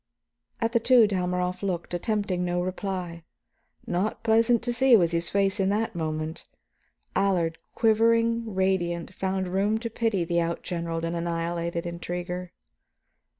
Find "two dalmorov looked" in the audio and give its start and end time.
0.79-1.93